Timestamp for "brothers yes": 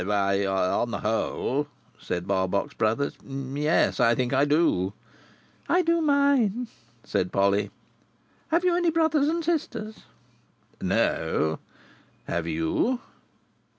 2.73-3.99